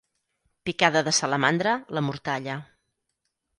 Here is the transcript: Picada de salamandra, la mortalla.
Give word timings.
Picada 0.69 1.03
de 1.09 1.13
salamandra, 1.17 1.75
la 1.99 2.05
mortalla. 2.09 2.59